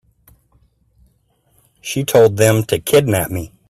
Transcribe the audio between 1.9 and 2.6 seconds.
told